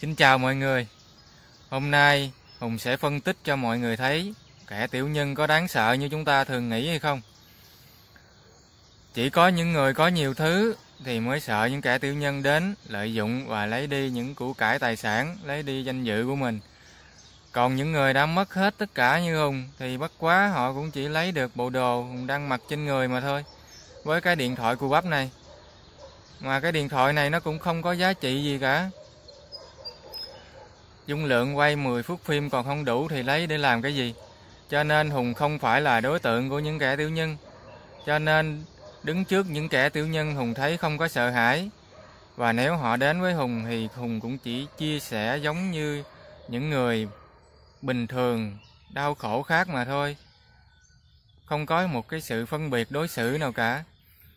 Xin 0.00 0.14
chào 0.14 0.38
mọi 0.38 0.54
người. 0.56 0.86
Hôm 1.70 1.90
nay 1.90 2.32
Hùng 2.58 2.78
sẽ 2.78 2.96
phân 2.96 3.20
tích 3.20 3.36
cho 3.44 3.56
mọi 3.56 3.78
người 3.78 3.96
thấy 3.96 4.34
kẻ 4.66 4.86
tiểu 4.86 5.08
nhân 5.08 5.34
có 5.34 5.46
đáng 5.46 5.68
sợ 5.68 5.92
như 5.92 6.08
chúng 6.08 6.24
ta 6.24 6.44
thường 6.44 6.68
nghĩ 6.68 6.88
hay 6.88 6.98
không. 6.98 7.20
Chỉ 9.14 9.30
có 9.30 9.48
những 9.48 9.72
người 9.72 9.94
có 9.94 10.08
nhiều 10.08 10.34
thứ 10.34 10.74
thì 11.04 11.20
mới 11.20 11.40
sợ 11.40 11.64
những 11.64 11.80
kẻ 11.80 11.98
tiểu 11.98 12.14
nhân 12.14 12.42
đến 12.42 12.74
lợi 12.88 13.14
dụng 13.14 13.46
và 13.46 13.66
lấy 13.66 13.86
đi 13.86 14.10
những 14.10 14.34
củ 14.34 14.52
cải 14.52 14.78
tài 14.78 14.96
sản, 14.96 15.36
lấy 15.44 15.62
đi 15.62 15.84
danh 15.84 16.04
dự 16.04 16.26
của 16.26 16.36
mình. 16.36 16.60
Còn 17.52 17.76
những 17.76 17.92
người 17.92 18.14
đã 18.14 18.26
mất 18.26 18.54
hết 18.54 18.74
tất 18.78 18.94
cả 18.94 19.20
như 19.20 19.38
Hùng 19.38 19.68
thì 19.78 19.96
bất 19.96 20.12
quá 20.18 20.48
họ 20.48 20.72
cũng 20.72 20.90
chỉ 20.90 21.08
lấy 21.08 21.32
được 21.32 21.56
bộ 21.56 21.70
đồ 21.70 22.02
Hùng 22.02 22.26
đang 22.26 22.48
mặc 22.48 22.60
trên 22.68 22.84
người 22.84 23.08
mà 23.08 23.20
thôi. 23.20 23.44
Với 24.04 24.20
cái 24.20 24.36
điện 24.36 24.56
thoại 24.56 24.76
của 24.76 24.88
bắp 24.88 25.04
này. 25.04 25.30
Mà 26.40 26.60
cái 26.60 26.72
điện 26.72 26.88
thoại 26.88 27.12
này 27.12 27.30
nó 27.30 27.40
cũng 27.40 27.58
không 27.58 27.82
có 27.82 27.92
giá 27.92 28.12
trị 28.12 28.42
gì 28.42 28.58
cả. 28.58 28.90
Dung 31.06 31.24
lượng 31.24 31.56
quay 31.56 31.76
10 31.76 32.02
phút 32.02 32.24
phim 32.24 32.50
còn 32.50 32.64
không 32.64 32.84
đủ 32.84 33.08
thì 33.08 33.22
lấy 33.22 33.46
để 33.46 33.58
làm 33.58 33.82
cái 33.82 33.94
gì? 33.94 34.14
Cho 34.68 34.84
nên 34.84 35.10
Hùng 35.10 35.34
không 35.34 35.58
phải 35.58 35.80
là 35.80 36.00
đối 36.00 36.18
tượng 36.18 36.48
của 36.48 36.58
những 36.58 36.78
kẻ 36.78 36.96
tiểu 36.96 37.10
nhân. 37.10 37.36
Cho 38.06 38.18
nên 38.18 38.64
đứng 39.02 39.24
trước 39.24 39.50
những 39.50 39.68
kẻ 39.68 39.88
tiểu 39.88 40.06
nhân 40.06 40.34
Hùng 40.34 40.54
thấy 40.54 40.76
không 40.76 40.98
có 40.98 41.08
sợ 41.08 41.30
hãi. 41.30 41.70
Và 42.36 42.52
nếu 42.52 42.76
họ 42.76 42.96
đến 42.96 43.20
với 43.20 43.34
Hùng 43.34 43.64
thì 43.68 43.88
Hùng 43.94 44.20
cũng 44.20 44.38
chỉ 44.38 44.66
chia 44.78 45.00
sẻ 45.00 45.36
giống 45.42 45.70
như 45.70 46.04
những 46.48 46.70
người 46.70 47.08
bình 47.82 48.06
thường, 48.06 48.58
đau 48.90 49.14
khổ 49.14 49.42
khác 49.42 49.68
mà 49.68 49.84
thôi. 49.84 50.16
Không 51.44 51.66
có 51.66 51.86
một 51.86 52.08
cái 52.08 52.20
sự 52.20 52.46
phân 52.46 52.70
biệt 52.70 52.90
đối 52.90 53.08
xử 53.08 53.36
nào 53.40 53.52
cả. 53.52 53.84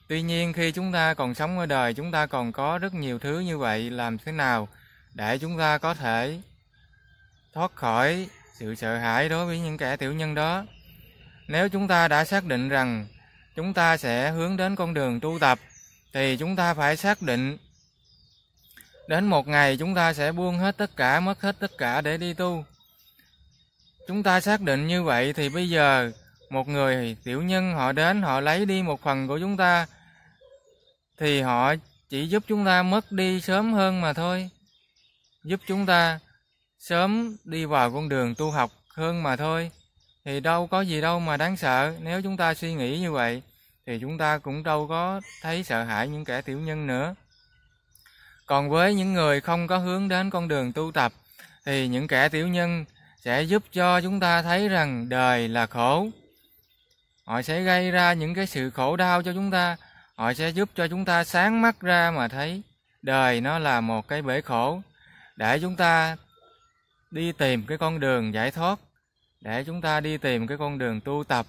Tuy 0.07 0.21
nhiên 0.21 0.53
khi 0.53 0.71
chúng 0.71 0.91
ta 0.91 1.13
còn 1.13 1.35
sống 1.35 1.59
ở 1.59 1.65
đời 1.65 1.93
chúng 1.93 2.11
ta 2.11 2.25
còn 2.25 2.51
có 2.51 2.77
rất 2.77 2.93
nhiều 2.93 3.19
thứ 3.19 3.39
như 3.39 3.57
vậy 3.57 3.89
làm 3.89 4.17
thế 4.17 4.31
nào 4.31 4.67
để 5.13 5.37
chúng 5.37 5.57
ta 5.57 5.77
có 5.77 5.93
thể 5.93 6.39
thoát 7.57 7.75
khỏi 7.75 8.27
sự 8.53 8.75
sợ 8.75 8.97
hãi 8.97 9.29
đối 9.29 9.45
với 9.45 9.59
những 9.59 9.77
kẻ 9.77 9.97
tiểu 9.97 10.13
nhân 10.13 10.35
đó. 10.35 10.65
Nếu 11.47 11.69
chúng 11.69 11.87
ta 11.87 12.07
đã 12.07 12.25
xác 12.25 12.45
định 12.45 12.69
rằng 12.69 13.07
chúng 13.55 13.73
ta 13.73 13.97
sẽ 13.97 14.31
hướng 14.31 14.57
đến 14.57 14.75
con 14.75 14.93
đường 14.93 15.19
tu 15.19 15.39
tập 15.39 15.59
thì 16.13 16.37
chúng 16.37 16.55
ta 16.55 16.73
phải 16.73 16.97
xác 16.97 17.21
định 17.21 17.57
đến 19.07 19.25
một 19.25 19.47
ngày 19.47 19.77
chúng 19.77 19.95
ta 19.95 20.13
sẽ 20.13 20.31
buông 20.31 20.59
hết 20.59 20.77
tất 20.77 20.95
cả, 20.95 21.19
mất 21.19 21.41
hết 21.41 21.55
tất 21.59 21.71
cả 21.77 22.01
để 22.01 22.17
đi 22.17 22.33
tu. 22.33 22.65
Chúng 24.07 24.23
ta 24.23 24.39
xác 24.39 24.61
định 24.61 24.87
như 24.87 25.03
vậy 25.03 25.33
thì 25.33 25.49
bây 25.49 25.69
giờ 25.69 26.11
một 26.49 26.67
người 26.67 27.17
tiểu 27.23 27.41
nhân 27.41 27.73
họ 27.73 27.91
đến 27.91 28.21
họ 28.21 28.39
lấy 28.39 28.65
đi 28.65 28.81
một 28.81 29.01
phần 29.01 29.27
của 29.27 29.39
chúng 29.39 29.57
ta 29.57 29.87
thì 31.17 31.41
họ 31.41 31.75
chỉ 32.09 32.27
giúp 32.27 32.43
chúng 32.47 32.65
ta 32.65 32.83
mất 32.83 33.11
đi 33.11 33.41
sớm 33.41 33.73
hơn 33.73 34.01
mà 34.01 34.13
thôi. 34.13 34.49
Giúp 35.43 35.59
chúng 35.67 35.85
ta 35.85 36.19
sớm 36.79 37.37
đi 37.43 37.65
vào 37.65 37.91
con 37.91 38.09
đường 38.09 38.35
tu 38.35 38.51
học 38.51 38.71
hơn 38.95 39.23
mà 39.23 39.35
thôi. 39.35 39.71
Thì 40.25 40.39
đâu 40.39 40.67
có 40.67 40.81
gì 40.81 41.01
đâu 41.01 41.19
mà 41.19 41.37
đáng 41.37 41.57
sợ. 41.57 41.93
Nếu 42.01 42.21
chúng 42.21 42.37
ta 42.37 42.53
suy 42.53 42.73
nghĩ 42.73 42.99
như 42.99 43.11
vậy, 43.11 43.41
thì 43.85 43.99
chúng 44.01 44.17
ta 44.17 44.37
cũng 44.37 44.63
đâu 44.63 44.87
có 44.87 45.21
thấy 45.41 45.63
sợ 45.63 45.83
hãi 45.83 46.07
những 46.07 46.25
kẻ 46.25 46.41
tiểu 46.41 46.59
nhân 46.59 46.87
nữa. 46.87 47.15
Còn 48.45 48.69
với 48.69 48.95
những 48.95 49.13
người 49.13 49.41
không 49.41 49.67
có 49.67 49.77
hướng 49.77 50.07
đến 50.07 50.29
con 50.29 50.47
đường 50.47 50.73
tu 50.73 50.91
tập, 50.91 51.13
thì 51.65 51.87
những 51.87 52.07
kẻ 52.07 52.29
tiểu 52.29 52.47
nhân 52.47 52.85
sẽ 53.21 53.41
giúp 53.41 53.63
cho 53.71 54.01
chúng 54.01 54.19
ta 54.19 54.41
thấy 54.41 54.69
rằng 54.69 55.09
đời 55.09 55.47
là 55.47 55.65
khổ. 55.65 56.07
Họ 57.25 57.41
sẽ 57.41 57.61
gây 57.61 57.91
ra 57.91 58.13
những 58.13 58.33
cái 58.33 58.47
sự 58.47 58.69
khổ 58.69 58.95
đau 58.95 59.23
cho 59.23 59.33
chúng 59.33 59.51
ta. 59.51 59.77
Họ 60.15 60.33
sẽ 60.33 60.49
giúp 60.49 60.69
cho 60.75 60.87
chúng 60.87 61.05
ta 61.05 61.23
sáng 61.23 61.61
mắt 61.61 61.81
ra 61.81 62.11
mà 62.11 62.27
thấy 62.27 62.61
đời 63.01 63.41
nó 63.41 63.59
là 63.59 63.81
một 63.81 64.07
cái 64.07 64.21
bể 64.21 64.41
khổ. 64.41 64.81
Để 65.35 65.59
chúng 65.59 65.75
ta 65.75 66.17
đi 67.11 67.31
tìm 67.31 67.63
cái 67.65 67.77
con 67.77 67.99
đường 67.99 68.33
giải 68.33 68.51
thoát 68.51 68.79
để 69.41 69.63
chúng 69.63 69.81
ta 69.81 69.99
đi 69.99 70.17
tìm 70.17 70.47
cái 70.47 70.57
con 70.57 70.77
đường 70.77 71.01
tu 71.01 71.23
tập. 71.27 71.45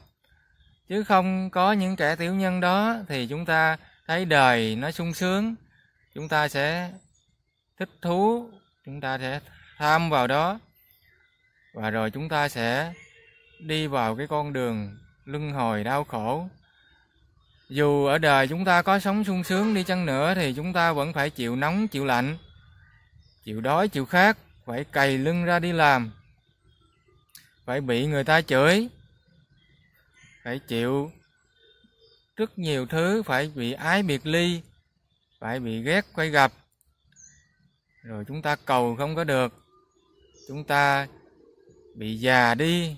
Chứ 0.88 1.04
không 1.04 1.50
có 1.50 1.72
những 1.72 1.96
kẻ 1.96 2.16
tiểu 2.16 2.34
nhân 2.34 2.60
đó 2.60 2.96
thì 3.08 3.26
chúng 3.26 3.44
ta 3.44 3.76
thấy 4.06 4.24
đời 4.24 4.76
nó 4.76 4.90
sung 4.90 5.14
sướng. 5.14 5.54
Chúng 6.14 6.28
ta 6.28 6.48
sẽ 6.48 6.90
thích 7.78 7.90
thú, 8.02 8.50
chúng 8.84 9.00
ta 9.00 9.18
sẽ 9.18 9.40
tham 9.76 10.10
vào 10.10 10.26
đó. 10.26 10.58
Và 11.74 11.90
rồi 11.90 12.10
chúng 12.10 12.28
ta 12.28 12.48
sẽ 12.48 12.92
đi 13.60 13.86
vào 13.86 14.16
cái 14.16 14.26
con 14.26 14.52
đường 14.52 14.98
luân 15.24 15.52
hồi 15.52 15.84
đau 15.84 16.04
khổ. 16.04 16.48
Dù 17.68 18.06
ở 18.06 18.18
đời 18.18 18.48
chúng 18.48 18.64
ta 18.64 18.82
có 18.82 18.98
sống 18.98 19.24
sung 19.24 19.44
sướng 19.44 19.74
đi 19.74 19.84
chăng 19.84 20.06
nữa 20.06 20.34
thì 20.34 20.52
chúng 20.54 20.72
ta 20.72 20.92
vẫn 20.92 21.12
phải 21.12 21.30
chịu 21.30 21.56
nóng, 21.56 21.88
chịu 21.88 22.04
lạnh, 22.04 22.38
chịu 23.44 23.60
đói, 23.60 23.88
chịu 23.88 24.06
khát 24.06 24.38
phải 24.68 24.84
cày 24.84 25.18
lưng 25.18 25.44
ra 25.44 25.58
đi 25.58 25.72
làm. 25.72 26.10
Phải 27.64 27.80
bị 27.80 28.06
người 28.06 28.24
ta 28.24 28.42
chửi. 28.42 28.88
Phải 30.44 30.58
chịu 30.58 31.12
rất 32.36 32.58
nhiều 32.58 32.86
thứ, 32.86 33.22
phải 33.22 33.50
bị 33.54 33.72
ái 33.72 34.02
biệt 34.02 34.26
ly, 34.26 34.60
phải 35.38 35.60
bị 35.60 35.82
ghét 35.82 36.06
quay 36.14 36.30
gặp. 36.30 36.52
Rồi 38.02 38.24
chúng 38.28 38.42
ta 38.42 38.56
cầu 38.56 38.96
không 38.96 39.14
có 39.14 39.24
được. 39.24 39.66
Chúng 40.48 40.64
ta 40.64 41.06
bị 41.94 42.16
già 42.16 42.54
đi. 42.54 42.96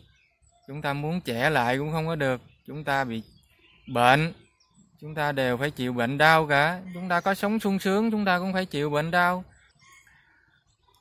Chúng 0.66 0.82
ta 0.82 0.92
muốn 0.92 1.20
trẻ 1.20 1.50
lại 1.50 1.78
cũng 1.78 1.92
không 1.92 2.06
có 2.06 2.14
được. 2.14 2.40
Chúng 2.66 2.84
ta 2.84 3.04
bị 3.04 3.22
bệnh. 3.86 4.32
Chúng 5.00 5.14
ta 5.14 5.32
đều 5.32 5.56
phải 5.56 5.70
chịu 5.70 5.92
bệnh 5.92 6.18
đau 6.18 6.46
cả. 6.46 6.80
Chúng 6.94 7.08
ta 7.08 7.20
có 7.20 7.34
sống 7.34 7.60
sung 7.60 7.78
sướng, 7.78 8.10
chúng 8.10 8.24
ta 8.24 8.38
cũng 8.38 8.52
phải 8.52 8.66
chịu 8.66 8.90
bệnh 8.90 9.10
đau 9.10 9.44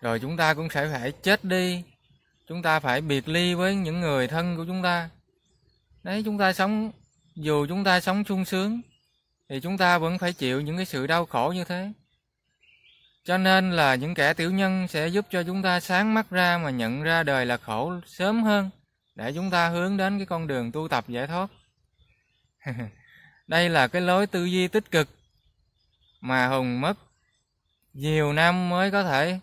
rồi 0.02 0.20
chúng 0.20 0.38
ta 0.38 0.54
cũng 0.54 0.70
sẽ 0.70 0.90
phải 0.92 1.12
chết 1.12 1.44
đi. 1.44 1.84
Chúng 2.48 2.62
ta 2.62 2.80
phải 2.80 3.02
biệt 3.02 3.28
ly 3.28 3.54
với 3.54 3.76
những 3.76 4.02
người 4.02 4.28
thân 4.28 4.58
của 4.58 4.66
chúng 4.66 4.84
ta. 4.84 5.10
Đấy, 6.04 6.22
chúng 6.26 6.38
ta 6.38 6.54
sống, 6.54 6.92
dù 7.36 7.66
chúng 7.68 7.84
ta 7.84 8.00
sống 8.00 8.24
sung 8.24 8.46
sướng, 8.46 8.82
thì 9.50 9.59
chúng 9.59 9.78
ta 9.78 9.98
vẫn 9.98 10.18
phải 10.18 10.34
chịu 10.34 10.62
những 10.62 10.78
cái 10.78 10.86
sự 10.86 11.08
đau 11.08 11.26
khổ 11.26 11.52
như 11.56 11.64
thế. 11.64 11.92
Cho 13.24 13.38
nên 13.38 13.72
là 13.72 13.96
những 13.96 14.14
kẻ 14.14 14.34
tiểu 14.34 14.52
nhân 14.52 14.88
sẽ 14.88 15.08
giúp 15.08 15.26
cho 15.30 15.44
chúng 15.44 15.62
ta 15.62 15.80
sáng 15.80 16.14
mắt 16.14 16.30
ra 16.30 16.58
mà 16.58 16.70
nhận 16.70 17.04
ra 17.04 17.24
đời 17.24 17.46
là 17.46 17.58
khổ 17.58 17.94
sớm 18.06 18.44
hơn, 18.44 18.70
để 19.16 19.32
chúng 19.36 19.50
ta 19.50 19.70
hướng 19.70 19.98
đến 19.98 20.18
cái 20.18 20.26
con 20.26 20.48
đường 20.48 20.72
tu 20.72 20.88
tập 20.88 21.06
giải 21.08 21.28
thoát. 21.28 21.48
Đây 23.48 23.70
là 23.70 23.88
cái 23.88 24.02
lối 24.02 24.28
tư 24.28 24.46
duy 24.46 24.68
tích 24.68 24.92
cực 24.92 25.09
mà 26.22 26.48
hùng 26.48 26.82
mất 26.82 26.94
nhiều 27.94 28.34
năm 28.34 28.70
mới 28.70 28.92
có 28.92 29.04
thể 29.04 29.40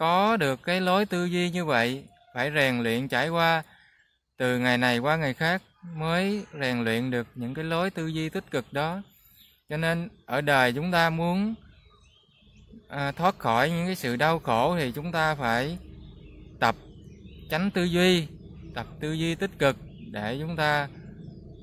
có 0.00 0.36
được 0.36 0.62
cái 0.62 0.80
lối 0.80 1.06
tư 1.06 1.24
duy 1.24 1.50
như 1.50 1.64
vậy 1.64 2.04
phải 2.34 2.50
rèn 2.54 2.82
luyện 2.82 3.08
trải 3.08 3.28
qua 3.28 3.62
từ 4.36 4.58
ngày 4.58 4.78
này 4.78 4.98
qua 4.98 5.16
ngày 5.16 5.34
khác 5.34 5.62
mới 5.94 6.44
rèn 6.60 6.84
luyện 6.84 7.10
được 7.10 7.26
những 7.34 7.54
cái 7.54 7.64
lối 7.64 7.90
tư 7.90 8.06
duy 8.06 8.28
tích 8.28 8.50
cực 8.50 8.72
đó. 8.72 9.02
Cho 9.68 9.76
nên 9.76 10.08
ở 10.26 10.40
đời 10.40 10.72
chúng 10.72 10.92
ta 10.92 11.10
muốn 11.10 11.54
à, 12.88 13.12
thoát 13.12 13.38
khỏi 13.38 13.70
những 13.70 13.86
cái 13.86 13.94
sự 13.94 14.16
đau 14.16 14.38
khổ 14.38 14.76
thì 14.78 14.92
chúng 14.92 15.12
ta 15.12 15.34
phải 15.34 15.78
tập 16.60 16.76
tránh 17.50 17.70
tư 17.70 17.84
duy 17.84 18.26
tập 18.74 18.86
tư 19.00 19.12
duy 19.12 19.34
tích 19.34 19.58
cực 19.58 19.76
để 20.10 20.36
chúng 20.40 20.56
ta 20.56 20.88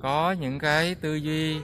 có 0.00 0.32
những 0.32 0.58
cái 0.58 0.94
tư 0.94 1.14
duy 1.14 1.56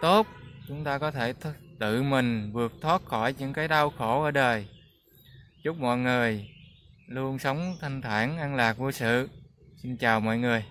tốt 0.00 0.26
chúng 0.68 0.84
ta 0.84 0.98
có 0.98 1.10
thể 1.10 1.34
tự 1.78 2.02
mình 2.02 2.52
vượt 2.52 2.72
thoát 2.82 3.04
khỏi 3.04 3.34
những 3.38 3.52
cái 3.52 3.68
đau 3.68 3.92
khổ 3.98 4.22
ở 4.22 4.30
đời 4.30 4.66
chúc 5.62 5.78
mọi 5.78 5.98
người 5.98 6.50
luôn 7.06 7.38
sống 7.38 7.76
thanh 7.80 8.02
thản, 8.02 8.38
an 8.38 8.54
lạc, 8.54 8.78
vô 8.78 8.92
sự. 8.92 9.28
Xin 9.76 9.96
chào 9.96 10.20
mọi 10.20 10.38
người. 10.38 10.64